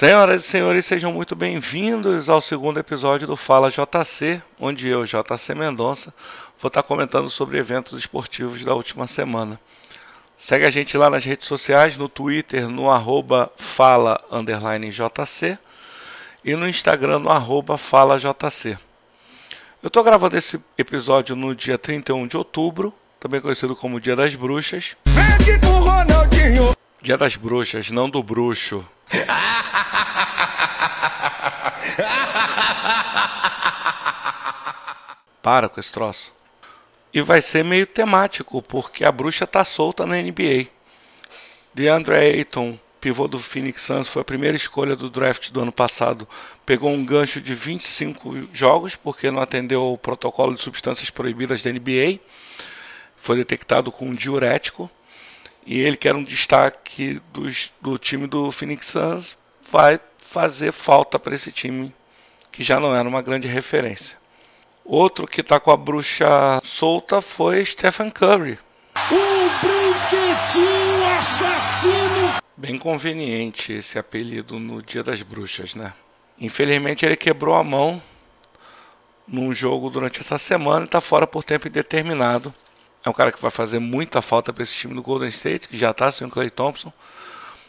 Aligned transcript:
Senhoras 0.00 0.46
e 0.46 0.48
senhores, 0.48 0.86
sejam 0.86 1.12
muito 1.12 1.36
bem-vindos 1.36 2.30
ao 2.30 2.40
segundo 2.40 2.80
episódio 2.80 3.26
do 3.26 3.36
Fala 3.36 3.70
JC, 3.70 4.40
onde 4.58 4.88
eu, 4.88 5.04
JC 5.04 5.54
Mendonça, 5.54 6.14
vou 6.58 6.68
estar 6.68 6.82
comentando 6.82 7.28
sobre 7.28 7.58
eventos 7.58 7.98
esportivos 7.98 8.64
da 8.64 8.72
última 8.72 9.06
semana. 9.06 9.60
Segue 10.38 10.64
a 10.64 10.70
gente 10.70 10.96
lá 10.96 11.10
nas 11.10 11.22
redes 11.22 11.46
sociais, 11.46 11.98
no 11.98 12.08
Twitter, 12.08 12.66
no 12.66 12.90
arroba 12.90 13.52
fala 13.58 14.18
JC 14.90 15.58
e 16.42 16.56
no 16.56 16.66
Instagram, 16.66 17.18
no 17.18 17.30
arroba 17.30 17.76
fala 17.76 18.18
JC. 18.18 18.78
Eu 19.82 19.88
estou 19.88 20.02
gravando 20.02 20.34
esse 20.34 20.58
episódio 20.78 21.36
no 21.36 21.54
dia 21.54 21.76
31 21.76 22.26
de 22.26 22.38
outubro, 22.38 22.94
também 23.20 23.38
conhecido 23.38 23.76
como 23.76 24.00
Dia 24.00 24.16
das 24.16 24.34
Bruxas. 24.34 24.96
Dia 27.02 27.16
das 27.16 27.34
Bruxas, 27.34 27.90
não 27.90 28.10
do 28.10 28.22
bruxo. 28.22 28.86
Para 35.42 35.70
com 35.70 35.80
esse 35.80 35.90
troço. 35.90 36.30
E 37.12 37.22
vai 37.22 37.40
ser 37.40 37.64
meio 37.64 37.86
temático, 37.86 38.60
porque 38.60 39.04
a 39.04 39.10
bruxa 39.10 39.46
tá 39.46 39.64
solta 39.64 40.04
na 40.04 40.16
NBA. 40.16 40.66
DeAndre 41.72 42.16
Ayton, 42.16 42.78
pivô 43.00 43.26
do 43.26 43.38
Phoenix 43.38 43.80
Suns, 43.80 44.06
foi 44.06 44.20
a 44.20 44.24
primeira 44.24 44.56
escolha 44.56 44.94
do 44.94 45.08
draft 45.08 45.50
do 45.50 45.62
ano 45.62 45.72
passado. 45.72 46.28
Pegou 46.66 46.90
um 46.90 47.02
gancho 47.02 47.40
de 47.40 47.54
25 47.54 48.48
jogos, 48.52 48.94
porque 48.94 49.30
não 49.30 49.40
atendeu 49.40 49.90
o 49.90 49.96
protocolo 49.96 50.54
de 50.54 50.60
substâncias 50.60 51.08
proibidas 51.08 51.62
da 51.62 51.72
NBA. 51.72 52.20
Foi 53.16 53.36
detectado 53.36 53.90
com 53.90 54.06
um 54.06 54.14
diurético. 54.14 54.90
E 55.66 55.80
ele, 55.80 55.96
que 55.96 56.08
era 56.08 56.16
um 56.16 56.24
destaque 56.24 57.20
dos, 57.32 57.72
do 57.80 57.98
time 57.98 58.26
do 58.26 58.50
Phoenix 58.50 58.86
Suns, 58.86 59.36
vai 59.70 60.00
fazer 60.22 60.72
falta 60.72 61.18
para 61.18 61.34
esse 61.34 61.52
time, 61.52 61.94
que 62.50 62.62
já 62.62 62.80
não 62.80 62.94
era 62.94 63.08
uma 63.08 63.22
grande 63.22 63.46
referência. 63.46 64.18
Outro 64.84 65.26
que 65.26 65.40
está 65.40 65.60
com 65.60 65.70
a 65.70 65.76
bruxa 65.76 66.60
solta 66.64 67.20
foi 67.20 67.64
Stephen 67.64 68.10
Curry. 68.10 68.58
O 69.10 69.50
brinquedinho 69.60 71.18
assassino! 71.18 72.40
Bem 72.56 72.78
conveniente 72.78 73.72
esse 73.72 73.98
apelido 73.98 74.58
no 74.58 74.82
Dia 74.82 75.02
das 75.02 75.22
Bruxas, 75.22 75.74
né? 75.74 75.92
Infelizmente 76.38 77.06
ele 77.06 77.16
quebrou 77.16 77.54
a 77.54 77.62
mão 77.62 78.02
num 79.26 79.54
jogo 79.54 79.88
durante 79.88 80.20
essa 80.20 80.38
semana 80.38 80.82
e 80.82 80.84
está 80.86 81.00
fora 81.00 81.26
por 81.26 81.44
tempo 81.44 81.68
indeterminado. 81.68 82.52
É 83.04 83.08
um 83.08 83.12
cara 83.12 83.32
que 83.32 83.40
vai 83.40 83.50
fazer 83.50 83.78
muita 83.78 84.20
falta 84.20 84.52
para 84.52 84.62
esse 84.62 84.74
time 84.74 84.94
do 84.94 85.02
Golden 85.02 85.28
State, 85.28 85.68
que 85.68 85.78
já 85.78 85.90
está 85.90 86.10
sem 86.10 86.26
o 86.26 86.30
Clay 86.30 86.50
Thompson. 86.50 86.92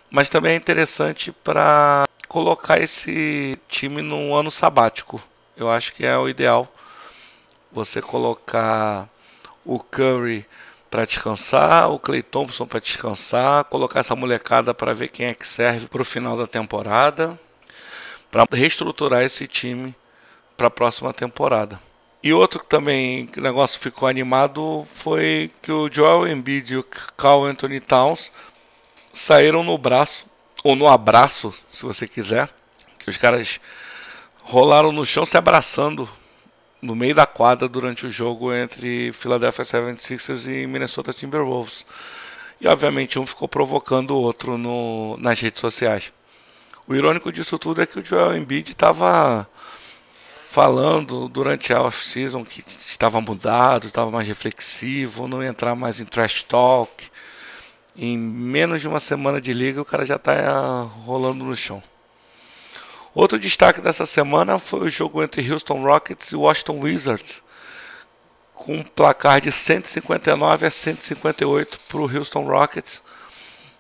Mas 0.10 0.30
também 0.30 0.54
é 0.54 0.56
interessante 0.56 1.32
para 1.32 2.06
colocar 2.28 2.82
esse 2.82 3.58
time 3.68 4.02
num 4.02 4.36
ano 4.36 4.52
sabático. 4.52 5.22
Eu 5.56 5.70
acho 5.70 5.94
que 5.94 6.06
é 6.06 6.18
o 6.18 6.28
ideal 6.28 6.68
você 7.72 8.02
colocar 8.02 9.08
o 9.64 9.80
Curry 9.80 10.46
para 10.90 11.06
descansar, 11.06 11.90
o 11.90 11.98
Clay 11.98 12.22
Thompson 12.22 12.68
para 12.68 12.82
descansar, 12.82 13.64
colocar 13.66 14.02
essa 14.02 14.16
molecada 14.16 14.74
para 14.74 14.94
ver 14.94 15.08
quem 15.08 15.28
é 15.28 15.34
que 15.34 15.48
serve 15.48 15.88
para 15.88 16.02
o 16.02 16.06
final 16.06 16.36
da 16.36 16.46
temporada, 16.46 17.40
para 18.30 18.46
reestruturar 18.52 19.24
esse 19.24 19.48
time 19.48 19.96
para 20.58 20.68
a 20.68 20.72
próxima 20.72 21.14
temporada. 21.14 21.80
E 22.24 22.32
outro 22.34 22.60
que 22.60 22.68
também 22.68 23.28
o 23.36 23.42
negócio 23.42 23.80
ficou 23.80 24.08
animado 24.08 24.86
foi 24.94 25.50
que 25.62 25.72
o 25.72 25.90
Joel 25.92 26.28
Embiid 26.28 26.74
e 26.74 26.78
o 26.78 26.84
Carl 27.18 27.46
Anthony 27.46 27.80
Towns 27.80 28.32
saíram 29.12 29.64
no 29.64 29.76
braço, 29.78 30.28
ou 30.64 30.76
no 30.76 30.88
abraço, 30.88 31.54
se 31.72 31.84
você 31.84 32.08
quiser, 32.08 32.48
que 33.00 33.10
os 33.10 33.18
caras 33.18 33.60
rolaram 34.44 34.92
no 34.92 35.06
chão 35.06 35.26
se 35.26 35.36
abraçando 35.36 36.08
no 36.80 36.96
meio 36.96 37.16
da 37.16 37.26
quadra 37.26 37.68
durante 37.68 38.06
o 38.06 38.12
jogo 38.12 38.54
entre 38.54 39.12
Philadelphia 39.14 39.66
76ers 39.66 40.48
e 40.48 40.68
Minnesota 40.68 41.14
Timberwolves. 41.14 41.86
E 42.60 42.68
obviamente 42.68 43.18
um 43.18 43.26
ficou 43.26 43.48
provocando 43.48 44.12
o 44.12 44.22
outro 44.22 44.58
no, 44.58 45.18
nas 45.18 45.40
redes 45.40 45.60
sociais. 45.60 46.14
O 46.88 46.94
irônico 46.94 47.32
disso 47.32 47.58
tudo 47.58 47.82
é 47.82 47.88
que 47.88 48.00
o 48.00 48.06
Joel 48.06 48.36
Embiid 48.36 48.72
estava 48.72 49.48
falando 50.52 51.30
durante 51.30 51.72
a 51.72 51.82
off-season 51.82 52.44
que 52.44 52.62
estava 52.78 53.22
mudado, 53.22 53.88
estava 53.88 54.12
mais 54.12 54.28
reflexivo, 54.28 55.26
não 55.26 55.42
entrar 55.42 55.76
mais 55.76 56.02
em 56.02 56.06
trash 56.06 56.44
talk. 56.44 57.10
Em 57.96 58.18
menos 58.18 58.82
de 58.82 58.88
uma 58.88 59.00
semana 59.00 59.40
de 59.40 59.54
liga, 59.54 59.82
o 59.82 59.86
cara 59.86 60.06
já 60.06 60.18
está 60.18 60.82
rolando 61.06 61.46
no 61.46 61.56
chão. 61.56 61.82
Outro 63.16 63.40
destaque 63.40 63.80
dessa 63.80 64.06
semana 64.06 64.60
foi 64.60 64.82
o 64.82 64.90
jogo 64.90 65.24
entre 65.24 65.50
Houston 65.50 65.82
Rockets 65.84 66.34
e 66.34 66.36
Washington 66.36 66.80
Wizards, 66.82 67.42
com 68.54 68.76
um 68.76 68.84
placar 68.84 69.40
de 69.40 69.54
159 69.54 70.66
a 70.66 70.70
158 70.70 71.80
para 71.88 71.98
o 71.98 72.18
Houston 72.18 72.44
Rockets, 72.44 73.02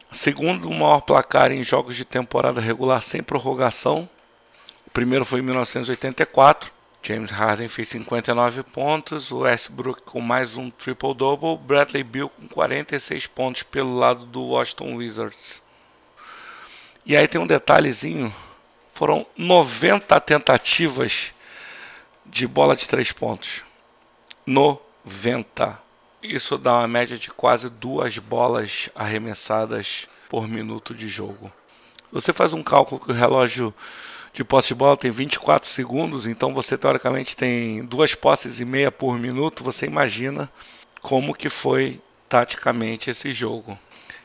segundo 0.09 0.71
maior 0.71 1.01
placar 1.01 1.51
em 1.51 1.65
jogos 1.65 1.97
de 1.97 2.05
temporada 2.05 2.61
regular 2.61 3.03
sem 3.03 3.21
prorrogação. 3.21 4.07
O 4.91 4.93
primeiro 4.93 5.23
foi 5.23 5.39
em 5.39 5.43
1984. 5.43 6.69
James 7.01 7.31
Harden 7.31 7.69
fez 7.69 7.87
59 7.87 8.61
pontos, 8.63 9.31
o 9.31 9.39
Westbrook 9.39 10.01
com 10.01 10.19
mais 10.19 10.57
um 10.57 10.69
triple-double, 10.69 11.57
Bradley 11.57 12.03
Beal 12.03 12.27
com 12.27 12.45
46 12.45 13.25
pontos 13.27 13.63
pelo 13.63 13.97
lado 13.97 14.25
do 14.25 14.41
Washington 14.41 14.95
Wizards. 14.95 15.61
E 17.05 17.15
aí 17.15 17.25
tem 17.25 17.39
um 17.39 17.47
detalhezinho 17.47 18.35
foram 18.93 19.25
90 19.37 20.19
tentativas 20.19 21.31
de 22.25 22.45
bola 22.45 22.75
de 22.75 22.85
três 22.85 23.13
pontos. 23.13 23.63
90. 24.45 25.79
Isso 26.21 26.57
dá 26.57 26.79
uma 26.79 26.87
média 26.89 27.17
de 27.17 27.31
quase 27.31 27.69
duas 27.69 28.17
bolas 28.17 28.89
arremessadas 28.93 30.05
por 30.27 30.49
minuto 30.49 30.93
de 30.93 31.07
jogo. 31.07 31.49
Você 32.11 32.33
faz 32.33 32.51
um 32.51 32.61
cálculo 32.61 32.99
que 32.99 33.09
o 33.09 33.15
relógio 33.15 33.73
de 34.33 34.43
posse 34.43 34.69
de 34.69 34.75
bola 34.75 34.95
tem 34.95 35.11
24 35.11 35.67
segundos, 35.67 36.25
então 36.25 36.53
você 36.53 36.77
teoricamente 36.77 37.35
tem 37.35 37.83
duas 37.83 38.15
posses 38.15 38.59
e 38.59 38.65
meia 38.65 38.91
por 38.91 39.17
minuto. 39.17 39.63
Você 39.63 39.85
imagina 39.85 40.49
como 41.01 41.33
que 41.33 41.49
foi 41.49 41.99
taticamente 42.29 43.09
esse 43.09 43.33
jogo. 43.33 43.77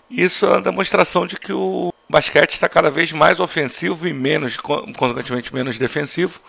Isso 0.09 0.47
é 0.47 0.51
uma 0.51 0.63
demonstração 0.63 1.27
de 1.27 1.37
que 1.37 1.53
o 1.53 1.93
basquete 2.09 2.53
está 2.53 2.69
cada 2.69 2.91
vez 2.91 3.11
mais 3.11 3.41
ofensivo 3.41 4.07
e 4.07 4.13
menos, 4.13 4.57
consequentemente, 4.57 5.53
menos 5.53 5.79
defensivo. 5.79 6.41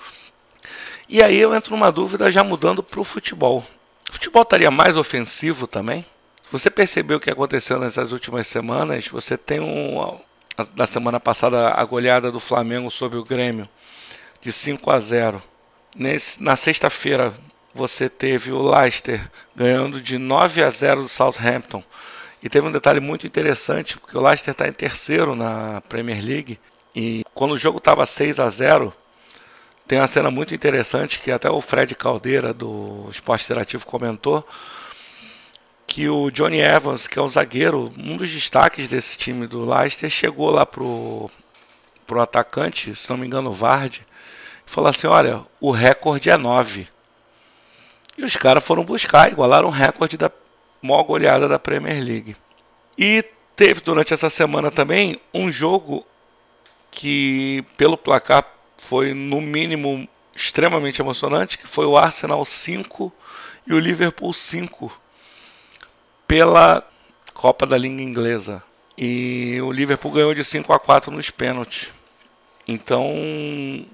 E 1.10 1.24
aí 1.24 1.38
eu 1.38 1.56
entro 1.56 1.72
numa 1.72 1.92
dúvida 1.92 2.30
já 2.30 2.44
mudando 2.44 2.84
para 2.84 3.00
o 3.00 3.04
futebol. 3.04 3.66
O 4.08 4.14
futebol 4.14 4.44
estaria 4.44 4.70
mais 4.70 4.96
ofensivo 4.96 5.66
também? 5.66 6.06
Você 6.52 6.70
percebeu 6.70 7.18
o 7.18 7.20
que 7.20 7.30
aconteceu 7.30 7.80
nessas 7.80 8.12
últimas 8.12 8.48
semanas? 8.48 9.08
Você 9.08 9.38
tem 9.38 9.60
um. 9.60 10.20
Da 10.74 10.88
semana 10.88 11.20
passada, 11.20 11.70
a 11.70 11.86
goleada 11.86 12.32
do 12.32 12.40
Flamengo 12.40 12.90
sobre 12.90 13.20
o 13.20 13.24
Grêmio 13.24 13.70
de 14.42 14.52
5 14.52 14.90
a 14.90 15.00
0. 15.00 15.44
Nesse, 15.96 16.42
na 16.42 16.56
sexta-feira, 16.56 17.32
você 17.76 18.10
teve 18.10 18.52
o 18.52 18.72
Leicester 18.72 19.22
ganhando 19.56 20.02
de 20.02 20.18
9 20.18 20.64
a 20.64 20.70
0 20.72 21.04
do 21.04 21.10
Southampton. 21.10 21.84
E 22.42 22.50
teve 22.50 22.68
um 22.68 22.72
detalhe 22.72 23.00
muito 23.00 23.28
interessante, 23.28 24.00
porque 24.00 24.18
o 24.18 24.22
Leicester 24.22 24.52
está 24.52 24.68
em 24.68 24.74
terceiro 24.74 25.36
na 25.36 25.80
Premier 25.88 26.24
League. 26.26 26.60
E 26.96 27.24
quando 27.36 27.52
o 27.52 27.58
jogo 27.58 27.78
estava 27.78 28.04
6 28.06 28.40
a 28.40 28.50
0 28.50 28.92
tem 29.88 30.00
uma 30.00 30.08
cena 30.08 30.30
muito 30.30 30.54
interessante 30.54 31.20
que 31.20 31.32
até 31.32 31.50
o 31.50 31.62
Fred 31.62 31.96
Caldeira 31.96 32.54
do 32.54 33.08
Esporte 33.10 33.46
Interativo 33.46 33.86
comentou 33.86 34.46
que 35.98 36.08
o 36.08 36.30
Johnny 36.30 36.60
Evans, 36.60 37.08
que 37.08 37.18
é 37.18 37.22
um 37.24 37.28
zagueiro, 37.28 37.92
um 37.98 38.16
dos 38.16 38.30
destaques 38.30 38.88
desse 38.88 39.18
time 39.18 39.48
do 39.48 39.68
Leicester, 39.68 40.08
chegou 40.12 40.52
lá 40.52 40.64
pro 40.64 41.28
pro 42.06 42.22
atacante, 42.22 42.96
se 42.96 43.10
não 43.10 43.18
me 43.18 43.26
engano, 43.26 43.50
o 43.50 43.54
Vard, 43.54 44.06
e 44.68 44.70
falou 44.70 44.92
assim: 44.92 45.08
"Olha, 45.08 45.42
o 45.60 45.72
recorde 45.72 46.30
é 46.30 46.38
9". 46.38 46.88
E 48.16 48.24
os 48.24 48.36
caras 48.36 48.64
foram 48.64 48.86
buscar, 48.86 49.32
igualaram 49.32 49.70
o 49.70 49.72
recorde 49.72 50.18
da 50.18 50.32
maior 50.84 51.02
goleada 51.02 51.48
da 51.48 51.58
Premier 51.58 52.00
League. 52.00 52.38
E 52.96 53.26
teve 53.56 53.82
durante 53.82 54.14
essa 54.14 54.30
semana 54.30 54.70
também 54.70 55.20
um 55.34 55.52
jogo 55.52 56.06
que, 56.92 57.66
pelo 57.76 57.98
placar, 57.98 58.46
foi 58.84 59.16
no 59.16 59.42
mínimo 59.42 60.08
extremamente 60.36 61.02
emocionante, 61.02 61.58
que 61.58 61.66
foi 61.66 61.88
o 61.88 61.98
Arsenal 61.98 62.46
5 62.46 63.12
e 63.66 63.74
o 63.74 63.80
Liverpool 63.80 64.32
5 64.32 65.07
pela 66.28 66.84
Copa 67.34 67.66
da 67.66 67.78
Liga 67.78 68.02
Inglesa. 68.02 68.64
E 68.98 69.60
o 69.62 69.72
Liverpool 69.72 70.12
ganhou 70.12 70.34
de 70.34 70.44
5 70.44 70.74
a 70.74 70.80
4 70.80 71.12
nos 71.12 71.30
pênaltis. 71.30 71.94
Então 72.68 73.06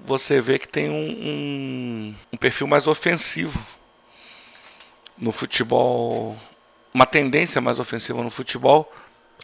você 0.04 0.40
vê 0.40 0.58
que 0.58 0.66
tem 0.66 0.90
um, 0.90 0.94
um, 0.94 2.14
um 2.32 2.36
perfil 2.36 2.66
mais 2.66 2.86
ofensivo 2.88 3.64
no 5.16 5.30
futebol 5.30 6.36
uma 6.94 7.04
tendência 7.04 7.60
mais 7.60 7.80
ofensiva 7.80 8.22
no 8.22 8.30
futebol. 8.30 8.90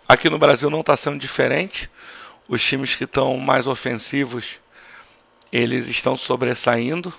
Aqui 0.09 0.31
no 0.31 0.39
Brasil 0.39 0.71
não 0.71 0.81
está 0.81 0.97
sendo 0.97 1.19
diferente. 1.19 1.91
os 2.49 2.63
times 2.63 2.95
que 2.95 3.05
estão 3.05 3.37
mais 3.37 3.67
ofensivos, 3.67 4.61
eles 5.53 5.89
estão 5.89 6.17
sobressaindo. 6.17 7.13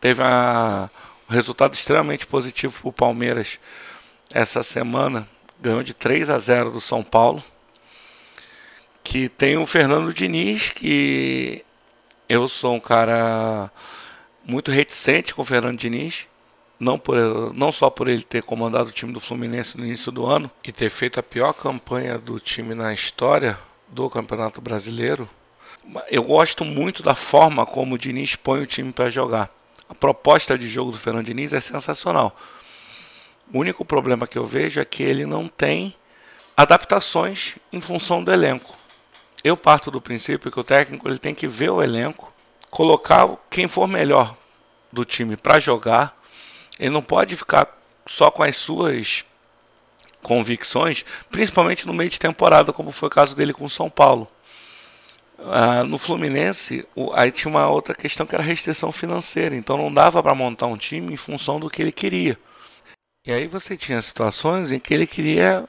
Teve 0.00 0.22
um 0.22 1.32
resultado 1.32 1.74
extremamente 1.74 2.26
positivo 2.26 2.80
para 2.80 2.88
o 2.88 2.92
Palmeiras 2.92 3.58
essa 4.32 4.62
semana. 4.62 5.28
Ganhou 5.60 5.82
de 5.82 5.94
3 5.94 6.30
a 6.30 6.38
0 6.38 6.70
do 6.70 6.80
São 6.80 7.04
Paulo. 7.04 7.42
Que 9.04 9.28
tem 9.28 9.56
o 9.56 9.66
Fernando 9.66 10.12
Diniz, 10.12 10.70
que 10.70 11.64
eu 12.28 12.48
sou 12.48 12.74
um 12.74 12.80
cara 12.80 13.70
muito 14.44 14.70
reticente 14.70 15.34
com 15.34 15.42
o 15.42 15.44
Fernando 15.44 15.78
Diniz. 15.78 16.26
Não, 16.80 16.98
por, 16.98 17.16
não 17.54 17.70
só 17.70 17.88
por 17.90 18.08
ele 18.08 18.22
ter 18.22 18.42
comandado 18.42 18.88
o 18.88 18.92
time 18.92 19.12
do 19.12 19.20
Fluminense 19.20 19.78
no 19.78 19.84
início 19.84 20.10
do 20.10 20.26
ano 20.26 20.50
e 20.64 20.72
ter 20.72 20.90
feito 20.90 21.20
a 21.20 21.22
pior 21.22 21.52
campanha 21.52 22.18
do 22.18 22.40
time 22.40 22.74
na 22.74 22.92
história 22.92 23.56
do 23.86 24.10
Campeonato 24.10 24.60
Brasileiro, 24.60 25.28
eu 26.10 26.22
gosto 26.24 26.64
muito 26.64 27.02
da 27.02 27.14
forma 27.14 27.64
como 27.64 27.94
o 27.94 27.98
Diniz 27.98 28.34
põe 28.34 28.62
o 28.62 28.66
time 28.66 28.92
para 28.92 29.10
jogar. 29.10 29.48
A 29.88 29.94
proposta 29.94 30.58
de 30.58 30.68
jogo 30.68 30.90
do 30.90 30.98
Fernando 30.98 31.26
Diniz 31.26 31.52
é 31.52 31.60
sensacional. 31.60 32.36
O 33.52 33.58
único 33.58 33.84
problema 33.84 34.26
que 34.26 34.38
eu 34.38 34.46
vejo 34.46 34.80
é 34.80 34.84
que 34.84 35.02
ele 35.02 35.26
não 35.26 35.46
tem 35.46 35.94
adaptações 36.56 37.56
em 37.72 37.80
função 37.80 38.24
do 38.24 38.32
elenco. 38.32 38.74
Eu 39.44 39.56
parto 39.56 39.90
do 39.90 40.00
princípio 40.00 40.50
que 40.50 40.60
o 40.60 40.64
técnico 40.64 41.08
ele 41.08 41.18
tem 41.18 41.34
que 41.34 41.46
ver 41.46 41.70
o 41.70 41.82
elenco, 41.82 42.32
colocar 42.70 43.28
quem 43.50 43.68
for 43.68 43.86
melhor 43.86 44.34
do 44.90 45.04
time 45.04 45.36
para 45.36 45.58
jogar. 45.58 46.16
Ele 46.78 46.90
não 46.90 47.02
pode 47.02 47.36
ficar 47.36 47.68
só 48.06 48.30
com 48.30 48.42
as 48.42 48.56
suas 48.56 49.24
convicções, 50.22 51.04
principalmente 51.30 51.86
no 51.86 51.92
meio 51.92 52.08
de 52.08 52.18
temporada, 52.18 52.72
como 52.72 52.90
foi 52.90 53.08
o 53.08 53.10
caso 53.10 53.36
dele 53.36 53.52
com 53.52 53.64
o 53.64 53.70
São 53.70 53.90
Paulo. 53.90 54.28
Ah, 55.44 55.82
no 55.82 55.98
Fluminense, 55.98 56.86
o, 56.94 57.12
aí 57.12 57.32
tinha 57.32 57.50
uma 57.50 57.68
outra 57.68 57.94
questão 57.94 58.24
que 58.24 58.34
era 58.34 58.44
restrição 58.44 58.92
financeira, 58.92 59.56
então 59.56 59.76
não 59.76 59.92
dava 59.92 60.22
para 60.22 60.34
montar 60.34 60.66
um 60.68 60.76
time 60.76 61.12
em 61.12 61.16
função 61.16 61.58
do 61.58 61.68
que 61.68 61.82
ele 61.82 61.92
queria. 61.92 62.38
E 63.24 63.30
aí 63.30 63.46
você 63.46 63.76
tinha 63.76 64.02
situações 64.02 64.72
em 64.72 64.80
que 64.80 64.92
ele 64.92 65.06
queria 65.06 65.64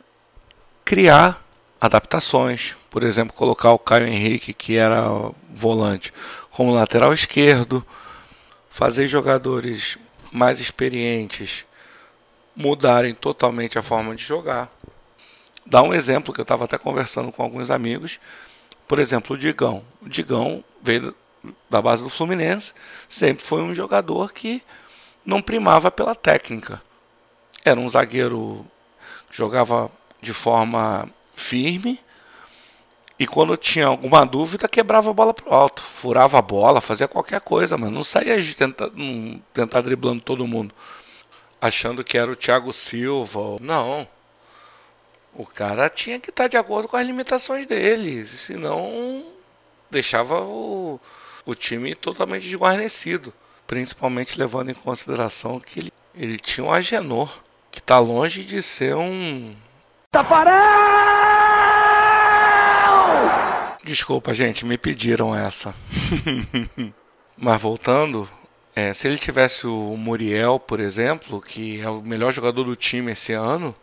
criar 0.84 1.40
adaptações, 1.80 2.76
por 2.90 3.04
exemplo, 3.04 3.36
colocar 3.36 3.72
o 3.72 3.78
Caio 3.78 4.08
Henrique, 4.08 4.56
que 4.56 4.76
era 4.76 5.04
volante, 5.54 6.12
como 6.50 6.74
lateral 6.74 7.14
esquerdo, 7.14 7.86
fazer 8.72 9.06
jogadores 9.06 10.00
mais 10.32 10.60
experientes 10.60 11.64
mudarem 12.56 13.14
totalmente 13.14 13.78
a 13.78 13.84
forma 13.84 14.16
de 14.16 14.24
jogar. 14.24 14.68
Dá 15.64 15.84
um 15.84 15.94
exemplo 15.94 16.34
que 16.34 16.40
eu 16.40 16.44
estava 16.44 16.66
até 16.66 16.80
conversando 16.80 17.32
com 17.32 17.44
alguns 17.44 17.70
amigos. 17.70 18.20
Por 18.88 18.98
exemplo, 18.98 19.36
o 19.36 19.40
Digão. 19.40 19.84
O 20.02 20.10
Digão 20.10 20.64
veio 20.82 21.16
da 21.70 21.80
base 21.80 22.02
do 22.02 22.10
Fluminense, 22.10 22.74
sempre 23.08 23.46
foi 23.46 23.62
um 23.62 23.76
jogador 23.76 24.34
que 24.34 24.64
não 25.24 25.40
primava 25.40 25.92
pela 25.92 26.16
técnica. 26.16 26.82
Era 27.64 27.80
um 27.80 27.90
zagueiro 27.90 28.66
que 29.30 29.38
jogava 29.38 29.90
de 30.22 30.34
forma 30.34 31.10
firme 31.34 32.00
e 33.18 33.28
quando 33.28 33.56
tinha 33.56 33.88
alguma 33.88 34.26
dúvida 34.26 34.68
quebrava 34.68 35.10
a 35.10 35.14
bola 35.14 35.34
pro 35.34 35.54
alto, 35.54 35.82
furava 35.82 36.40
a 36.40 36.42
bola, 36.42 36.82
fazia 36.82 37.08
qualquer 37.08 37.42
coisa, 37.42 37.78
mas 37.78 37.92
não 37.92 38.04
saía 38.04 38.42
de 38.42 38.56
tentar, 38.56 38.90
tentar 39.54 39.82
driblando 39.82 40.22
todo 40.22 40.48
mundo 40.48 40.74
achando 41.64 42.04
que 42.04 42.18
era 42.18 42.30
o 42.30 42.36
Thiago 42.36 42.74
Silva. 42.74 43.58
Não. 43.62 44.06
O 45.34 45.46
cara 45.46 45.90
tinha 45.90 46.20
que 46.20 46.30
estar 46.30 46.50
de 46.50 46.58
acordo 46.58 46.90
com 46.90 46.98
as 46.98 47.08
limitações 47.08 47.66
dele, 47.66 48.28
senão 48.28 49.24
deixava 49.90 50.42
o, 50.42 51.00
o 51.46 51.56
time 51.56 51.96
totalmente 51.96 52.44
desguarnecido. 52.44 53.34
Principalmente 53.66 54.38
levando 54.38 54.72
em 54.72 54.76
consideração 54.76 55.58
que 55.58 55.80
ele, 55.80 55.94
ele 56.14 56.38
tinha 56.38 56.66
um 56.66 56.72
Agenor, 56.72 57.34
que 57.74 57.80
está 57.80 57.98
longe 57.98 58.44
de 58.44 58.62
ser 58.62 58.96
um. 58.96 59.56
Tafarel! 60.12 60.54
Desculpa, 63.84 64.32
gente, 64.32 64.64
me 64.64 64.78
pediram 64.78 65.36
essa. 65.36 65.74
Mas 67.36 67.60
voltando, 67.60 68.30
é, 68.76 68.94
se 68.94 69.08
ele 69.08 69.18
tivesse 69.18 69.66
o 69.66 69.98
Muriel, 69.98 70.60
por 70.60 70.80
exemplo, 70.80 71.42
que 71.42 71.82
é 71.82 71.90
o 71.90 72.04
melhor 72.04 72.32
jogador 72.32 72.64
do 72.64 72.76
time 72.76 73.12
esse 73.12 73.34
ano, 73.34 73.74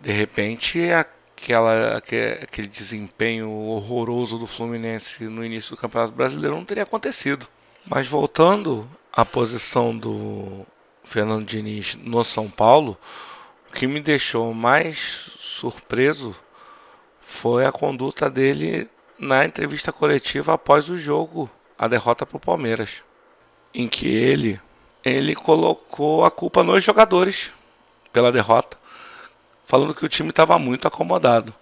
de 0.00 0.10
repente 0.10 0.90
aquela, 0.90 1.98
aquele 1.98 2.66
desempenho 2.66 3.50
horroroso 3.50 4.38
do 4.38 4.46
Fluminense 4.46 5.24
no 5.24 5.44
início 5.44 5.76
do 5.76 5.80
Campeonato 5.80 6.14
Brasileiro 6.14 6.56
não 6.56 6.64
teria 6.64 6.84
acontecido. 6.84 7.46
Mas 7.84 8.08
voltando 8.08 8.88
à 9.12 9.22
posição 9.22 9.96
do 9.96 10.66
Fernando 11.06 11.46
Diniz 11.46 11.96
no 12.02 12.22
São 12.24 12.50
Paulo, 12.50 12.98
o 13.70 13.72
que 13.72 13.86
me 13.86 14.00
deixou 14.00 14.52
mais 14.52 15.30
surpreso 15.38 16.34
foi 17.20 17.64
a 17.64 17.72
conduta 17.72 18.28
dele 18.28 18.90
na 19.16 19.44
entrevista 19.44 19.92
coletiva 19.92 20.54
após 20.54 20.90
o 20.90 20.98
jogo, 20.98 21.48
a 21.78 21.86
derrota 21.86 22.26
para 22.26 22.36
o 22.36 22.40
Palmeiras 22.40 23.02
em 23.72 23.86
que 23.86 24.08
ele 24.08 24.60
ele 25.04 25.36
colocou 25.36 26.24
a 26.24 26.30
culpa 26.30 26.64
nos 26.64 26.82
jogadores 26.82 27.52
pela 28.12 28.32
derrota, 28.32 28.76
falando 29.64 29.94
que 29.94 30.04
o 30.04 30.08
time 30.08 30.30
estava 30.30 30.58
muito 30.58 30.88
acomodado. 30.88 31.54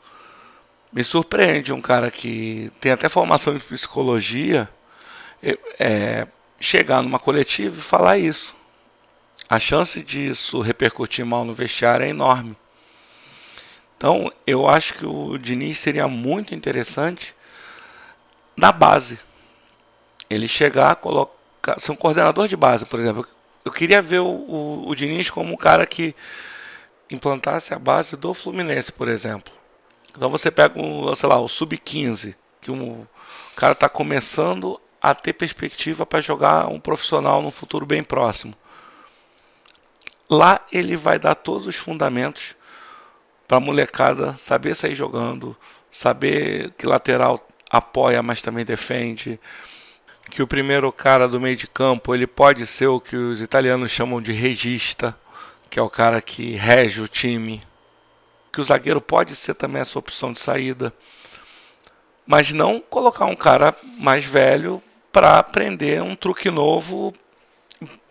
Me 0.90 1.04
surpreende 1.04 1.70
um 1.70 1.80
cara 1.82 2.10
que 2.10 2.72
tem 2.80 2.92
até 2.92 3.06
formação 3.06 3.54
em 3.54 3.58
psicologia 3.58 4.66
é, 5.78 6.26
chegar 6.58 7.02
numa 7.02 7.18
coletiva 7.18 7.78
e 7.78 7.82
falar 7.82 8.16
isso. 8.16 8.54
A 9.48 9.58
chance 9.58 10.02
disso 10.02 10.60
repercutir 10.60 11.24
mal 11.24 11.44
no 11.44 11.52
vestiário 11.52 12.06
é 12.06 12.08
enorme. 12.08 12.56
Então, 13.96 14.32
eu 14.46 14.68
acho 14.68 14.94
que 14.94 15.06
o 15.06 15.38
Diniz 15.38 15.78
seria 15.78 16.08
muito 16.08 16.54
interessante 16.54 17.34
na 18.56 18.72
base. 18.72 19.18
Ele 20.28 20.48
chegar, 20.48 20.96
colocar 20.96 21.78
ser 21.78 21.92
um 21.92 21.96
coordenador 21.96 22.48
de 22.48 22.56
base, 22.56 22.84
por 22.84 22.98
exemplo. 22.98 23.26
Eu 23.64 23.72
queria 23.72 24.02
ver 24.02 24.20
o, 24.20 24.26
o, 24.26 24.88
o 24.88 24.94
Diniz 24.94 25.30
como 25.30 25.54
um 25.54 25.56
cara 25.56 25.86
que 25.86 26.14
implantasse 27.10 27.72
a 27.72 27.78
base 27.78 28.16
do 28.16 28.34
Fluminense, 28.34 28.92
por 28.92 29.08
exemplo. 29.08 29.52
Então 30.10 30.30
você 30.30 30.50
pega, 30.50 30.80
um, 30.80 31.14
sei 31.14 31.28
lá, 31.28 31.40
o 31.40 31.48
Sub-15, 31.48 32.34
que 32.60 32.70
um, 32.70 33.06
cara 33.56 33.72
está 33.72 33.88
começando 33.88 34.80
a 35.00 35.14
ter 35.14 35.32
perspectiva 35.32 36.04
para 36.04 36.20
jogar 36.20 36.66
um 36.68 36.80
profissional 36.80 37.42
no 37.42 37.50
futuro 37.50 37.86
bem 37.86 38.02
próximo. 38.02 38.54
Lá 40.28 40.60
ele 40.72 40.96
vai 40.96 41.18
dar 41.18 41.34
todos 41.34 41.66
os 41.66 41.76
fundamentos 41.76 42.56
para 43.46 43.58
a 43.58 43.60
molecada 43.60 44.34
saber 44.38 44.74
sair 44.74 44.94
jogando, 44.94 45.56
saber 45.90 46.72
que 46.78 46.86
lateral 46.86 47.46
apoia, 47.70 48.22
mas 48.22 48.40
também 48.40 48.64
defende, 48.64 49.38
que 50.30 50.42
o 50.42 50.46
primeiro 50.46 50.90
cara 50.90 51.28
do 51.28 51.40
meio 51.40 51.56
de 51.56 51.66
campo 51.66 52.14
ele 52.14 52.26
pode 52.26 52.66
ser 52.66 52.86
o 52.86 53.00
que 53.00 53.16
os 53.16 53.40
italianos 53.40 53.90
chamam 53.90 54.20
de 54.20 54.32
regista, 54.32 55.16
que 55.68 55.78
é 55.78 55.82
o 55.82 55.90
cara 55.90 56.22
que 56.22 56.54
rege 56.54 57.00
o 57.00 57.08
time. 57.08 57.62
Que 58.52 58.60
o 58.60 58.64
zagueiro 58.64 59.00
pode 59.00 59.34
ser 59.34 59.54
também 59.54 59.80
essa 59.80 59.98
opção 59.98 60.32
de 60.32 60.40
saída. 60.40 60.94
Mas 62.26 62.52
não 62.52 62.80
colocar 62.80 63.26
um 63.26 63.36
cara 63.36 63.74
mais 63.98 64.24
velho 64.24 64.82
para 65.12 65.38
aprender 65.38 66.00
um 66.00 66.16
truque 66.16 66.50
novo 66.50 67.12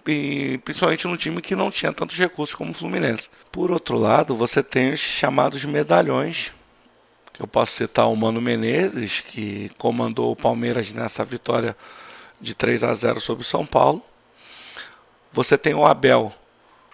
e 0.07 0.57
principalmente 0.59 1.07
num 1.07 1.17
time 1.17 1.41
que 1.41 1.55
não 1.55 1.71
tinha 1.71 1.93
tantos 1.93 2.17
recursos 2.17 2.55
como 2.55 2.71
o 2.71 2.73
Fluminense. 2.73 3.29
Por 3.51 3.71
outro 3.71 3.97
lado, 3.97 4.35
você 4.35 4.61
tem 4.61 4.93
os 4.93 4.99
chamados 4.99 5.63
medalhões, 5.65 6.51
que 7.31 7.41
eu 7.41 7.47
posso 7.47 7.71
citar 7.71 8.09
o 8.09 8.15
Mano 8.15 8.41
Menezes, 8.41 9.21
que 9.21 9.69
comandou 9.77 10.31
o 10.31 10.35
Palmeiras 10.35 10.91
nessa 10.93 11.23
vitória 11.23 11.75
de 12.39 12.53
3 12.53 12.83
a 12.83 12.93
0 12.93 13.19
sobre 13.19 13.43
o 13.43 13.47
São 13.47 13.65
Paulo. 13.65 14.03
Você 15.31 15.57
tem 15.57 15.73
o 15.73 15.85
Abel. 15.85 16.33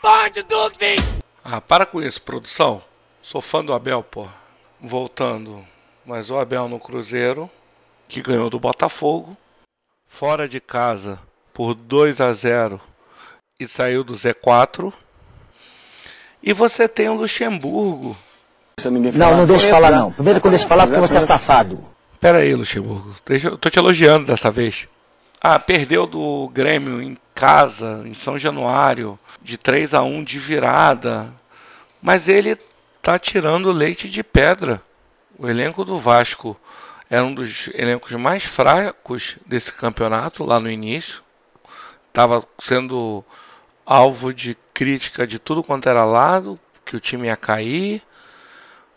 Pode 0.01 0.43
dormir! 0.43 0.97
Ah, 1.43 1.59
para 1.59 1.85
com 1.85 2.01
isso, 2.01 2.21
produção. 2.21 2.81
Sou 3.21 3.41
fã 3.41 3.63
do 3.63 3.73
Abel, 3.73 4.03
pô. 4.03 4.27
Voltando. 4.79 5.67
Mas 6.05 6.29
o 6.29 6.37
Abel 6.37 6.69
no 6.69 6.79
Cruzeiro, 6.79 7.49
que 8.07 8.21
ganhou 8.21 8.49
do 8.49 8.59
Botafogo, 8.59 9.35
fora 10.07 10.47
de 10.47 10.59
casa 10.61 11.19
por 11.53 11.73
2 11.73 12.21
a 12.21 12.31
0 12.31 12.79
e 13.59 13.67
saiu 13.67 14.03
do 14.03 14.13
Z4. 14.13 14.93
E 16.41 16.53
você 16.53 16.87
tem 16.87 17.09
o 17.09 17.15
Luxemburgo. 17.15 18.15
Não, 19.13 19.37
não 19.37 19.45
deixe 19.45 19.69
falar 19.69 19.91
não. 19.91 20.11
Primeiro 20.11 20.39
que 20.39 20.47
eu 20.47 20.51
deixo 20.51 20.67
falar 20.67 20.87
porque 20.87 21.01
você 21.01 21.17
é 21.17 21.21
safado. 21.21 21.83
Pera 22.21 22.39
aí, 22.39 22.55
Luxemburgo. 22.55 23.13
Deixa, 23.25 23.49
eu 23.49 23.57
tô 23.57 23.69
te 23.69 23.77
elogiando 23.77 24.25
dessa 24.25 24.49
vez. 24.49 24.87
Ah, 25.41 25.59
perdeu 25.59 26.07
do 26.07 26.49
Grêmio 26.53 27.01
em 27.01 27.17
casa, 27.35 28.03
em 28.05 28.13
São 28.13 28.39
Januário, 28.39 29.19
de 29.41 29.57
3 29.57 29.93
a 29.93 30.01
1 30.01 30.23
de 30.23 30.39
virada. 30.39 31.27
Mas 32.01 32.29
ele 32.29 32.57
tá 33.01 33.19
tirando 33.19 33.71
leite 33.71 34.09
de 34.09 34.23
pedra. 34.23 34.81
O 35.37 35.47
elenco 35.47 35.83
do 35.83 35.97
Vasco 35.97 36.59
era 37.09 37.23
um 37.23 37.33
dos 37.33 37.69
elencos 37.73 38.11
mais 38.13 38.43
fracos 38.43 39.37
desse 39.45 39.73
campeonato 39.73 40.45
lá 40.45 40.59
no 40.59 40.69
início. 40.69 41.21
Estava 42.09 42.43
sendo 42.59 43.23
alvo 43.89 44.31
de 44.31 44.55
crítica 44.71 45.25
de 45.25 45.39
tudo 45.39 45.63
quanto 45.63 45.89
era 45.89 46.05
lado, 46.05 46.59
que 46.85 46.95
o 46.95 46.99
time 46.99 47.25
ia 47.25 47.35
cair. 47.35 48.03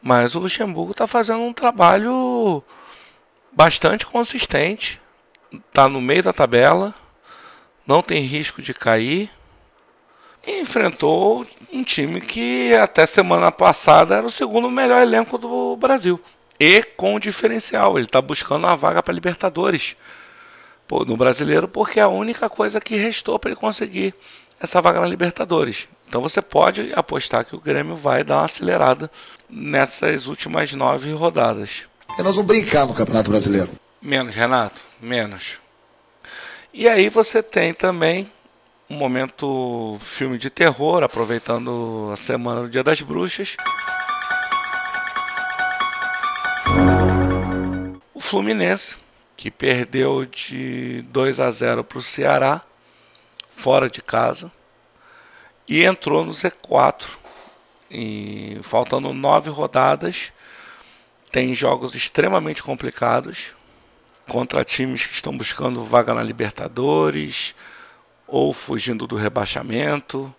Mas 0.03 0.35
o 0.35 0.41
Luxemburgo 0.41 0.93
está 0.93 1.07
fazendo 1.07 1.41
um 1.41 1.53
trabalho 1.53 2.63
bastante 3.51 4.05
consistente. 4.05 5.01
Está 5.51 5.89
no 5.89 6.01
meio 6.01 6.23
da 6.23 6.33
tabela, 6.33 6.95
não 7.87 8.03
tem 8.03 8.21
risco 8.21 8.61
de 8.61 8.75
cair. 8.75 9.31
E 10.47 10.61
enfrentou 10.61 11.47
um 11.73 11.83
time 11.83 12.21
que 12.21 12.75
até 12.75 13.07
semana 13.07 13.51
passada 13.51 14.17
era 14.17 14.27
o 14.27 14.31
segundo 14.31 14.71
melhor 14.71 15.01
elenco 15.01 15.39
do 15.39 15.75
Brasil. 15.77 16.21
E 16.61 16.83
com 16.83 17.19
diferencial, 17.19 17.97
ele 17.97 18.07
está 18.07 18.21
buscando 18.21 18.67
uma 18.67 18.77
vaga 18.77 19.03
para 19.03 19.15
Libertadores 19.15 19.97
no 21.07 21.17
brasileiro, 21.17 21.67
porque 21.67 21.99
é 21.99 22.03
a 22.03 22.09
única 22.09 22.51
coisa 22.51 22.79
que 22.79 22.97
restou 22.97 23.39
para 23.39 23.51
ele 23.51 23.59
conseguir 23.59 24.15
essa 24.63 24.81
vaga 24.81 25.01
na 25.01 25.07
Libertadores. 25.07 25.89
Então 26.09 26.23
você 26.23 26.41
pode 26.41 26.93
apostar 26.95 27.45
que 27.45 27.57
o 27.57 27.61
Grêmio 27.61 27.97
vai 27.97 28.23
dar 28.23 28.37
uma 28.37 28.45
acelerada 28.45 29.11
nessas 29.51 30.29
últimas 30.29 30.73
nove 30.73 31.13
rodadas. 31.13 31.85
E 32.17 32.23
nós 32.23 32.37
vamos 32.37 32.47
brincar 32.47 32.87
no 32.87 32.95
Campeonato 32.95 33.31
Brasileiro. 33.31 33.71
Menos, 34.01 34.35
Renato, 34.35 34.85
menos. 35.01 35.59
E 36.73 36.89
aí 36.89 37.09
você 37.09 37.43
tem 37.43 37.75
também 37.75 38.31
um 38.89 38.95
momento 38.95 39.97
filme 40.01 40.39
de 40.39 40.49
terror, 40.49 41.03
aproveitando 41.03 42.11
a 42.13 42.17
semana 42.17 42.63
do 42.63 42.69
Dia 42.69 42.85
das 42.85 43.01
Bruxas. 43.01 43.57
O 48.15 48.21
Fluminense, 48.21 48.97
que 49.37 49.51
perdeu 49.51 50.25
de 50.27 51.03
2 51.09 51.41
a 51.41 51.51
0 51.51 51.85
para 51.85 51.99
o 51.99 52.03
Ceará, 52.03 52.63
fora 53.63 53.89
de 53.89 54.03
casa, 54.03 54.51
e 55.69 55.85
entrou 55.85 56.25
no 56.25 56.33
Z4. 56.33 57.07
E 57.89 58.59
faltando 58.63 59.15
nove 59.15 59.51
rodadas, 59.51 60.33
tem 61.31 61.55
jogos 61.55 61.95
extremamente 61.95 62.61
complicados 62.61 63.55
contra 64.29 64.65
times 64.65 65.07
que 65.07 65.15
estão 65.15 65.37
buscando 65.37 65.85
vaga 65.85 66.13
na 66.13 66.25
Libertadores 66.25 67.55
ou 68.27 68.53
fugindo 68.53 69.07
do 69.07 69.15
rebaixamento. 69.15 70.35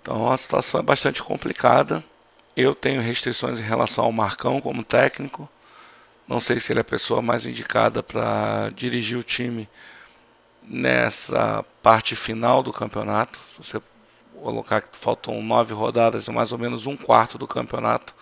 Então 0.00 0.30
a 0.30 0.36
situação 0.36 0.78
é 0.78 0.84
bastante 0.84 1.20
complicada. 1.20 2.04
Eu 2.56 2.76
tenho 2.76 3.00
restrições 3.00 3.58
em 3.58 3.64
relação 3.64 4.04
ao 4.04 4.12
Marcão 4.12 4.60
como 4.60 4.84
técnico. 4.84 5.48
Não 6.28 6.38
sei 6.38 6.60
se 6.60 6.72
ele 6.72 6.78
é 6.78 6.82
a 6.82 6.84
pessoa 6.84 7.20
mais 7.20 7.44
indicada 7.44 8.04
para 8.04 8.70
dirigir 8.72 9.18
o 9.18 9.24
time 9.24 9.68
nessa 10.70 11.64
parte 11.82 12.14
final 12.14 12.62
do 12.62 12.72
campeonato. 12.72 13.40
Se 13.50 13.58
você 13.58 13.82
colocar 14.40 14.80
que 14.80 14.96
faltam 14.96 15.42
nove 15.42 15.74
rodadas 15.74 16.28
mais 16.28 16.52
ou 16.52 16.58
menos 16.58 16.86
um 16.86 16.96
quarto 16.96 17.36
do 17.36 17.46
campeonato. 17.46 18.14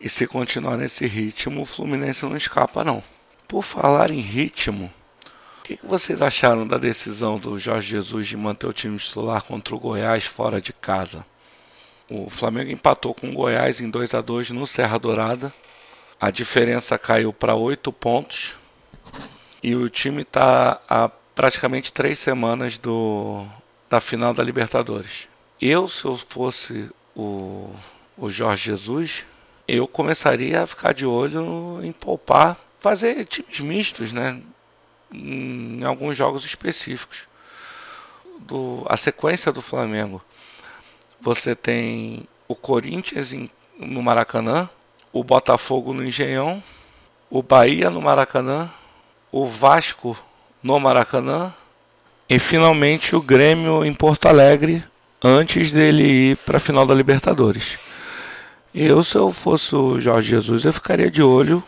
E 0.00 0.08
se 0.08 0.26
continuar 0.26 0.78
nesse 0.78 1.06
ritmo, 1.06 1.60
o 1.60 1.66
Fluminense 1.66 2.24
não 2.24 2.36
escapa 2.36 2.82
não. 2.82 3.02
Por 3.46 3.62
falar 3.62 4.10
em 4.10 4.20
ritmo, 4.20 4.90
o 5.58 5.62
que, 5.62 5.78
vocês 5.84 6.22
acharam 6.22 6.66
da 6.66 6.78
decisão 6.78 7.38
do 7.38 7.58
Jorge 7.58 7.90
Jesus 7.90 8.26
de 8.26 8.36
manter 8.36 8.66
o 8.66 8.72
time 8.72 8.96
titular 8.98 9.42
contra 9.42 9.74
o 9.74 9.78
Goiás 9.78 10.24
fora 10.24 10.60
de 10.60 10.72
casa? 10.72 11.26
O 12.08 12.28
Flamengo 12.28 12.70
empatou 12.70 13.14
com 13.14 13.28
o 13.28 13.34
Goiás 13.34 13.80
em 13.80 13.88
2 13.88 14.14
a 14.14 14.20
2 14.20 14.50
no 14.50 14.66
Serra 14.66 14.98
Dourada. 14.98 15.52
A 16.20 16.30
diferença 16.30 16.98
caiu 16.98 17.32
para 17.32 17.54
8 17.54 17.92
pontos. 17.92 18.54
E 19.62 19.74
o 19.74 19.88
time 19.90 20.22
está 20.22 20.80
há 20.88 21.10
praticamente 21.40 21.90
três 21.90 22.18
semanas 22.18 22.76
do, 22.76 23.46
da 23.88 23.98
final 23.98 24.34
da 24.34 24.44
Libertadores. 24.44 25.26
Eu, 25.58 25.88
se 25.88 26.04
eu 26.04 26.14
fosse 26.14 26.90
o, 27.16 27.74
o 28.18 28.28
Jorge 28.28 28.64
Jesus, 28.64 29.24
eu 29.66 29.88
começaria 29.88 30.62
a 30.62 30.66
ficar 30.66 30.92
de 30.92 31.06
olho 31.06 31.80
em 31.82 31.92
poupar, 31.92 32.58
fazer 32.78 33.24
times 33.24 33.58
mistos, 33.60 34.12
né? 34.12 34.42
Em 35.10 35.82
alguns 35.82 36.14
jogos 36.14 36.44
específicos. 36.44 37.20
Do, 38.40 38.84
a 38.86 38.98
sequência 38.98 39.50
do 39.50 39.62
Flamengo 39.62 40.22
você 41.22 41.54
tem 41.54 42.28
o 42.46 42.54
Corinthians 42.54 43.32
em, 43.32 43.48
no 43.78 44.02
Maracanã, 44.02 44.68
o 45.10 45.24
Botafogo 45.24 45.94
no 45.94 46.04
Engenhão, 46.04 46.62
o 47.30 47.42
Bahia 47.42 47.88
no 47.88 48.02
Maracanã, 48.02 48.70
o 49.32 49.46
Vasco 49.46 50.22
no 50.62 50.78
Maracanã 50.78 51.52
e 52.28 52.38
finalmente 52.38 53.16
o 53.16 53.20
Grêmio 53.22 53.84
em 53.84 53.92
Porto 53.92 54.26
Alegre 54.26 54.84
antes 55.22 55.72
dele 55.72 56.02
ir 56.02 56.36
para 56.38 56.56
a 56.56 56.60
final 56.60 56.86
da 56.86 56.94
Libertadores. 56.94 57.78
Eu, 58.74 59.02
se 59.02 59.16
eu 59.16 59.32
fosse 59.32 59.74
o 59.74 60.00
Jorge 60.00 60.30
Jesus, 60.30 60.64
eu 60.64 60.72
ficaria 60.72 61.10
de 61.10 61.22
olho 61.22 61.62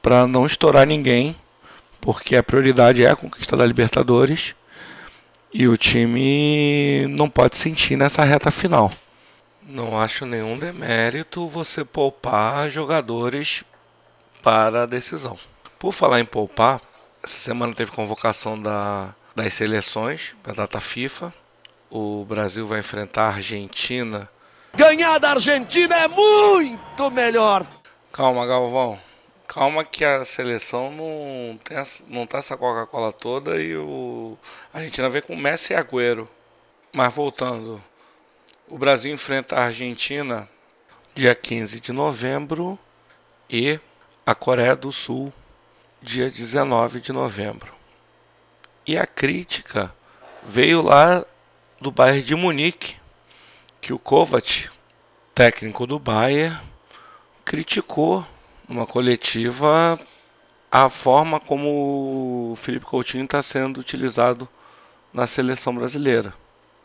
para 0.00 0.26
não 0.26 0.46
estourar 0.46 0.86
ninguém, 0.86 1.36
porque 2.00 2.34
a 2.34 2.42
prioridade 2.42 3.04
é 3.04 3.10
a 3.10 3.16
conquista 3.16 3.56
da 3.56 3.66
Libertadores 3.66 4.54
e 5.52 5.68
o 5.68 5.76
time 5.76 7.06
não 7.08 7.28
pode 7.28 7.58
sentir 7.58 7.96
nessa 7.96 8.24
reta 8.24 8.50
final. 8.50 8.90
Não 9.68 10.00
acho 10.00 10.26
nenhum 10.26 10.58
demérito 10.58 11.46
você 11.46 11.84
poupar 11.84 12.68
jogadores 12.68 13.62
para 14.42 14.82
a 14.82 14.86
decisão. 14.86 15.38
Por 15.78 15.92
falar 15.92 16.20
em 16.20 16.24
poupar, 16.24 16.80
essa 17.22 17.38
semana 17.38 17.74
teve 17.74 17.90
convocação 17.92 18.60
da, 18.60 19.14
das 19.34 19.54
seleções, 19.54 20.34
da 20.42 20.52
data 20.52 20.80
FIFA. 20.80 21.32
O 21.88 22.24
Brasil 22.24 22.66
vai 22.66 22.80
enfrentar 22.80 23.24
a 23.24 23.34
Argentina. 23.34 24.28
Ganhar 24.74 25.18
da 25.18 25.30
Argentina 25.30 25.94
é 25.94 26.08
muito 26.08 27.10
melhor. 27.10 27.66
Calma, 28.12 28.46
Galvão. 28.46 28.98
Calma 29.46 29.84
que 29.84 30.04
a 30.04 30.24
seleção 30.24 30.90
não 30.90 31.58
tem 31.58 31.76
essa, 31.76 32.02
não 32.08 32.26
tá 32.26 32.38
essa 32.38 32.56
Coca-Cola 32.56 33.12
toda 33.12 33.60
e 33.60 33.76
o 33.76 34.36
a 34.72 34.78
Argentina 34.78 35.10
vem 35.10 35.20
com 35.20 35.36
Messi 35.36 35.74
e 35.74 35.76
Agüero. 35.76 36.28
Mas 36.92 37.12
voltando, 37.12 37.82
o 38.66 38.78
Brasil 38.78 39.12
enfrenta 39.12 39.56
a 39.56 39.64
Argentina 39.64 40.48
dia 41.14 41.34
15 41.34 41.80
de 41.80 41.92
novembro 41.92 42.78
e 43.48 43.78
a 44.24 44.34
Coreia 44.34 44.74
do 44.74 44.90
Sul 44.90 45.32
dia 46.02 46.28
19 46.28 47.00
de 47.00 47.12
novembro. 47.12 47.72
E 48.86 48.98
a 48.98 49.06
crítica 49.06 49.94
veio 50.42 50.82
lá 50.82 51.24
do 51.80 51.92
Bayern 51.92 52.22
de 52.22 52.34
Munique, 52.34 52.96
que 53.80 53.92
o 53.92 53.98
Kovac, 53.98 54.68
técnico 55.34 55.86
do 55.86 55.98
Bayern, 55.98 56.58
criticou 57.44 58.26
numa 58.68 58.86
coletiva 58.86 59.98
a 60.70 60.88
forma 60.88 61.38
como 61.38 62.52
o 62.52 62.56
Felipe 62.56 62.86
Coutinho 62.86 63.24
está 63.24 63.42
sendo 63.42 63.78
utilizado 63.78 64.48
na 65.12 65.26
seleção 65.26 65.74
brasileira, 65.74 66.34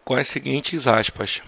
com 0.04 0.14
as 0.14 0.28
seguintes 0.28 0.86
aspas. 0.86 1.42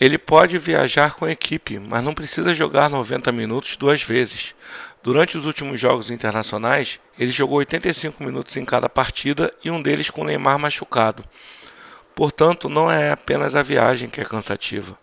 Ele 0.00 0.18
pode 0.18 0.58
viajar 0.58 1.14
com 1.14 1.24
a 1.24 1.30
equipe, 1.30 1.78
mas 1.78 2.02
não 2.02 2.12
precisa 2.12 2.52
jogar 2.52 2.90
90 2.90 3.30
minutos 3.30 3.76
duas 3.76 4.02
vezes. 4.02 4.52
Durante 5.02 5.36
os 5.36 5.46
últimos 5.46 5.80
jogos 5.80 6.10
internacionais, 6.10 7.00
ele 7.18 7.32
jogou 7.32 7.58
85 7.58 8.22
minutos 8.22 8.56
em 8.56 8.64
cada 8.64 8.88
partida 8.88 9.52
e 9.64 9.70
um 9.70 9.82
deles 9.82 10.08
com 10.10 10.22
o 10.22 10.24
Neymar 10.24 10.60
machucado. 10.60 11.24
Portanto, 12.14 12.68
não 12.68 12.88
é 12.90 13.10
apenas 13.10 13.56
a 13.56 13.62
viagem 13.62 14.08
que 14.08 14.20
é 14.20 14.24
cansativa. 14.24 14.96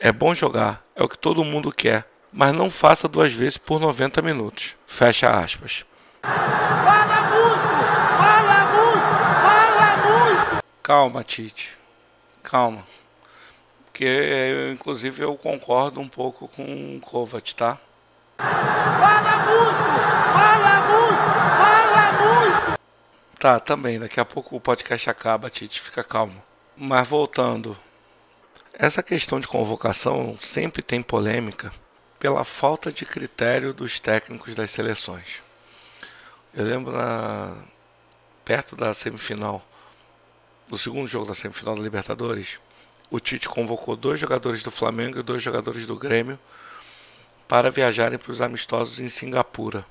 É 0.00 0.10
bom 0.10 0.34
jogar, 0.34 0.82
é 0.96 1.02
o 1.02 1.08
que 1.08 1.16
todo 1.16 1.44
mundo 1.44 1.70
quer, 1.70 2.10
mas 2.32 2.52
não 2.52 2.68
faça 2.68 3.06
duas 3.06 3.32
vezes 3.32 3.56
por 3.56 3.78
90 3.78 4.20
minutos. 4.20 4.74
Fecha 4.84 5.30
aspas. 5.30 5.84
Fala 6.22 7.30
muito! 7.30 7.68
Fala 8.18 8.66
muito! 8.66 9.42
Fala 9.42 9.96
muito! 9.96 10.64
Calma, 10.82 11.22
Tite. 11.22 11.78
Calma. 12.42 12.84
Porque 13.84 14.72
inclusive 14.72 15.22
eu 15.22 15.36
concordo 15.36 16.00
um 16.00 16.08
pouco 16.08 16.48
com 16.48 16.96
o 16.96 17.00
Kovac, 17.00 17.54
tá? 17.54 17.78
Fala 18.40 19.36
muito! 19.44 19.90
Fala 20.32 20.80
muito! 20.88 21.24
Fala 21.58 22.12
muito! 22.12 22.78
Tá, 23.38 23.60
também. 23.60 23.98
Daqui 23.98 24.18
a 24.18 24.24
pouco 24.24 24.56
o 24.56 24.60
podcast 24.60 25.08
acaba, 25.10 25.50
Tite. 25.50 25.80
Fica 25.80 26.02
calmo. 26.02 26.42
Mas 26.76 27.06
voltando. 27.06 27.78
Essa 28.72 29.02
questão 29.02 29.38
de 29.38 29.46
convocação 29.46 30.36
sempre 30.40 30.82
tem 30.82 31.02
polêmica 31.02 31.72
pela 32.18 32.44
falta 32.44 32.92
de 32.92 33.04
critério 33.04 33.72
dos 33.72 34.00
técnicos 34.00 34.54
das 34.54 34.70
seleções. 34.70 35.42
Eu 36.54 36.64
lembro 36.64 36.92
na, 36.92 37.54
perto 38.44 38.74
da 38.74 38.92
semifinal, 38.92 39.64
do 40.68 40.76
segundo 40.76 41.06
jogo 41.06 41.26
da 41.26 41.34
semifinal 41.34 41.76
da 41.76 41.82
Libertadores, 41.82 42.58
o 43.10 43.18
Tite 43.18 43.48
convocou 43.48 43.96
dois 43.96 44.20
jogadores 44.20 44.62
do 44.62 44.70
Flamengo 44.70 45.18
e 45.18 45.22
dois 45.22 45.42
jogadores 45.42 45.86
do 45.86 45.96
Grêmio 45.96 46.38
para 47.50 47.68
viajarem 47.68 48.16
para 48.16 48.30
os 48.30 48.40
amistosos 48.40 49.00
em 49.00 49.08
Singapura. 49.08 49.84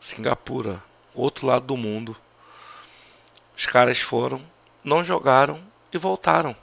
Singapura, 0.00 0.82
outro 1.14 1.46
lado 1.46 1.64
do 1.64 1.76
mundo. 1.76 2.16
Os 3.56 3.66
caras 3.66 4.00
foram, 4.00 4.44
não 4.82 5.04
jogaram 5.04 5.62
e 5.92 5.96
voltaram. 5.96 6.56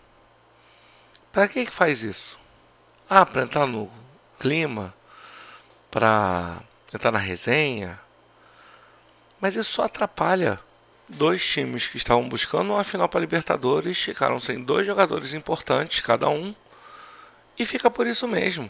Para 1.31 1.47
que 1.47 1.63
que 1.63 1.71
faz 1.71 2.03
isso? 2.03 2.37
Ah, 3.09 3.25
para 3.25 3.43
entrar 3.43 3.65
no 3.65 3.89
clima, 4.37 4.93
para 5.89 6.61
entrar 6.93 7.13
na 7.13 7.17
resenha. 7.17 7.97
Mas 9.39 9.55
isso 9.55 9.71
só 9.71 9.85
atrapalha. 9.85 10.59
Dois 11.07 11.47
times 11.47 11.87
que 11.87 11.95
estavam 11.95 12.27
buscando 12.27 12.73
uma 12.73 12.83
final 12.83 13.07
para 13.07 13.21
Libertadores 13.21 13.97
ficaram 13.99 14.37
sem 14.37 14.61
dois 14.61 14.85
jogadores 14.85 15.33
importantes 15.33 16.01
cada 16.01 16.27
um 16.27 16.53
e 17.57 17.65
fica 17.65 17.89
por 17.89 18.05
isso 18.05 18.27
mesmo. 18.27 18.69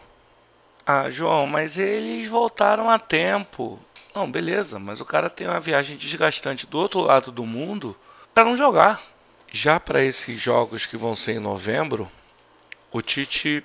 Ah, 0.86 1.10
João, 1.10 1.48
mas 1.48 1.78
eles 1.78 2.28
voltaram 2.28 2.90
a 2.90 3.00
tempo. 3.00 3.80
Não, 4.13 4.30
beleza, 4.30 4.78
mas 4.78 5.00
o 5.00 5.06
cara 5.06 5.30
tem 5.30 5.48
uma 5.48 5.60
viagem 5.60 5.96
desgastante 5.96 6.68
do 6.68 6.78
outro 6.78 7.00
lado 7.00 7.32
do 7.32 7.46
mundo 7.46 7.96
para 8.34 8.44
não 8.44 8.58
jogar. 8.58 9.02
Já 9.50 9.80
para 9.80 10.04
esses 10.04 10.42
jogos 10.42 10.86
que 10.86 10.98
vão 10.98 11.16
ser 11.16 11.34
em 11.34 11.40
novembro, 11.40 12.12
o 12.92 13.02
Tite 13.02 13.63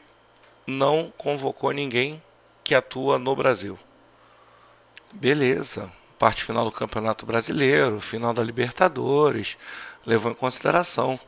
não 0.66 1.12
convocou 1.16 1.72
ninguém 1.72 2.22
que 2.62 2.74
atua 2.74 3.18
no 3.18 3.34
Brasil. 3.34 3.78
Beleza, 5.10 5.90
parte 6.18 6.44
final 6.44 6.64
do 6.64 6.70
Campeonato 6.70 7.26
Brasileiro, 7.26 8.00
final 8.00 8.32
da 8.32 8.42
Libertadores, 8.42 9.56
levou 10.06 10.30
em 10.30 10.34
consideração. 10.34 11.18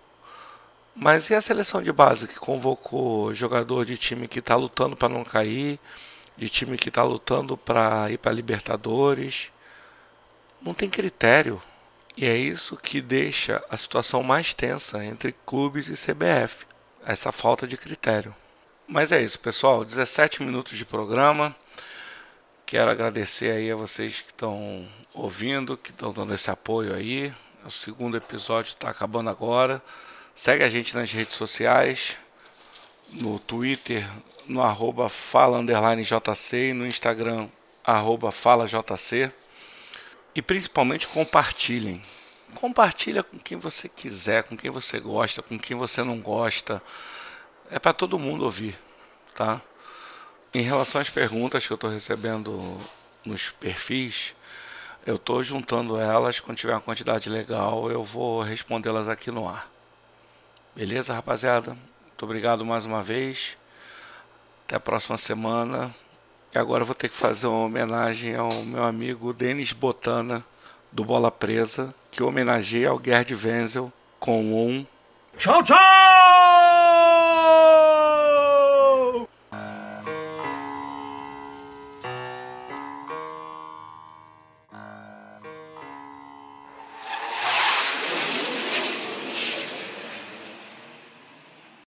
Mas 1.02 1.30
e 1.30 1.34
a 1.34 1.40
seleção 1.40 1.82
de 1.82 1.90
base 1.90 2.28
que 2.28 2.38
convocou 2.38 3.34
jogador 3.34 3.86
de 3.86 3.96
time 3.96 4.28
que 4.28 4.38
está 4.38 4.54
lutando 4.54 4.94
para 4.94 5.08
não 5.08 5.24
cair, 5.24 5.80
de 6.36 6.46
time 6.46 6.76
que 6.76 6.90
está 6.90 7.02
lutando 7.02 7.56
para 7.56 8.10
ir 8.10 8.18
para 8.18 8.30
Libertadores? 8.30 9.50
Não 10.60 10.74
tem 10.74 10.90
critério. 10.90 11.58
E 12.18 12.26
é 12.26 12.36
isso 12.36 12.76
que 12.76 13.00
deixa 13.00 13.64
a 13.70 13.78
situação 13.78 14.22
mais 14.22 14.52
tensa 14.52 15.02
entre 15.02 15.34
clubes 15.46 15.88
e 15.88 15.94
CBF. 15.94 16.66
Essa 17.02 17.32
falta 17.32 17.66
de 17.66 17.78
critério. 17.78 18.36
Mas 18.86 19.10
é 19.10 19.22
isso, 19.22 19.40
pessoal. 19.40 19.86
17 19.86 20.42
minutos 20.42 20.76
de 20.76 20.84
programa. 20.84 21.56
Quero 22.66 22.90
agradecer 22.90 23.52
aí 23.52 23.70
a 23.70 23.74
vocês 23.74 24.20
que 24.20 24.32
estão 24.32 24.86
ouvindo, 25.14 25.78
que 25.78 25.92
estão 25.92 26.12
dando 26.12 26.34
esse 26.34 26.50
apoio 26.50 26.94
aí. 26.94 27.32
O 27.64 27.70
segundo 27.70 28.18
episódio 28.18 28.68
está 28.68 28.90
acabando 28.90 29.30
agora. 29.30 29.82
Segue 30.40 30.64
a 30.64 30.70
gente 30.70 30.96
nas 30.96 31.12
redes 31.12 31.36
sociais, 31.36 32.16
no 33.12 33.38
Twitter, 33.38 34.08
no 34.48 34.62
arroba 34.62 35.10
fala 35.10 35.62
JC 35.62 36.70
e 36.70 36.72
no 36.72 36.86
Instagram 36.86 37.46
arroba 37.84 38.32
fala 38.32 38.66
JC. 38.66 39.30
E 40.34 40.40
principalmente 40.40 41.06
compartilhem. 41.06 42.00
Compartilha 42.54 43.22
com 43.22 43.38
quem 43.38 43.58
você 43.58 43.86
quiser, 43.86 44.44
com 44.44 44.56
quem 44.56 44.70
você 44.70 44.98
gosta, 44.98 45.42
com 45.42 45.58
quem 45.58 45.76
você 45.76 46.02
não 46.02 46.18
gosta. 46.18 46.82
É 47.70 47.78
para 47.78 47.92
todo 47.92 48.18
mundo 48.18 48.42
ouvir, 48.42 48.78
tá? 49.34 49.60
Em 50.54 50.62
relação 50.62 51.02
às 51.02 51.10
perguntas 51.10 51.66
que 51.66 51.70
eu 51.70 51.74
estou 51.74 51.90
recebendo 51.90 52.78
nos 53.26 53.50
perfis, 53.50 54.34
eu 55.04 55.16
estou 55.16 55.44
juntando 55.44 55.98
elas. 55.98 56.40
Quando 56.40 56.56
tiver 56.56 56.72
uma 56.72 56.80
quantidade 56.80 57.28
legal, 57.28 57.90
eu 57.90 58.02
vou 58.02 58.40
respondê-las 58.40 59.06
aqui 59.06 59.30
no 59.30 59.46
ar. 59.46 59.79
Beleza, 60.74 61.14
rapaziada? 61.14 61.76
Muito 62.06 62.22
obrigado 62.22 62.64
mais 62.64 62.86
uma 62.86 63.02
vez. 63.02 63.56
Até 64.66 64.76
a 64.76 64.80
próxima 64.80 65.18
semana. 65.18 65.94
E 66.54 66.58
agora 66.58 66.82
eu 66.82 66.86
vou 66.86 66.94
ter 66.94 67.08
que 67.08 67.16
fazer 67.16 67.46
uma 67.46 67.64
homenagem 67.64 68.34
ao 68.34 68.50
meu 68.64 68.84
amigo 68.84 69.32
Denis 69.32 69.72
Botana, 69.72 70.44
do 70.90 71.04
Bola 71.04 71.30
Presa, 71.30 71.94
que 72.10 72.22
homenageia 72.22 72.90
ao 72.90 73.00
Gerd 73.02 73.34
Wenzel 73.34 73.92
com 74.18 74.42
um. 74.52 74.86
Tchau, 75.36 75.62
tchau! 75.62 76.09